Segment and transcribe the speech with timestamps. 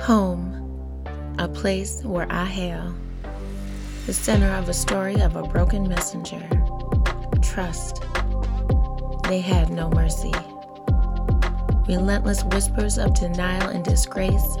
[0.00, 1.04] Home,
[1.38, 2.94] a place where I hail,
[4.06, 6.48] the center of a story of a broken messenger.
[7.42, 8.02] Trust.
[9.24, 10.32] They had no mercy.
[11.86, 14.56] Relentless whispers of denial and disgrace,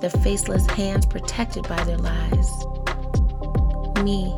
[0.00, 2.50] the faceless hands protected by their lies.
[4.04, 4.32] Me,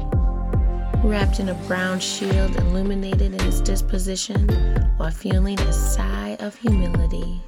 [1.05, 4.49] wrapped in a brown shield illuminated in its disposition
[4.97, 7.43] while feeling a sigh of humility.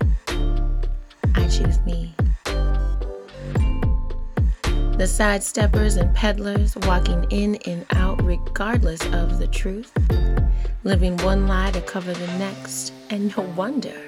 [1.34, 2.14] I choose me.
[4.98, 9.90] The sidesteppers and peddlers walking in and out regardless of the truth,
[10.84, 14.00] living one lie to cover the next, and no wonder.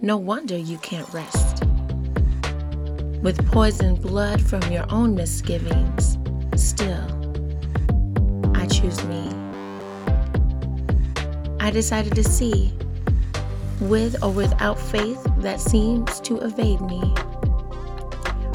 [0.00, 1.64] No wonder you can't rest.
[3.22, 6.18] With poisoned blood from your own misgivings,
[6.62, 7.04] still,
[8.54, 9.30] I choose me.
[11.60, 12.72] I decided to see,
[13.80, 17.14] with or without faith that seems to evade me.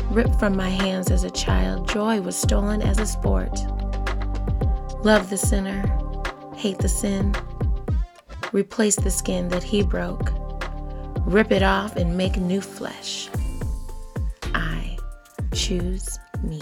[0.10, 3.54] Ripped from my hands as a child, joy was stolen as a sport.
[5.04, 5.84] Love the sinner,
[6.56, 7.36] hate the sin,
[8.54, 10.32] replace the skin that he broke
[11.28, 13.30] rip it off and make new flesh.
[14.54, 14.98] I
[15.54, 16.62] choose me.